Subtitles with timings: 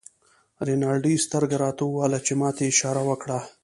[0.67, 3.39] رینالډي سترګه راته ووهله چې ما ته یې اشاره وکړه.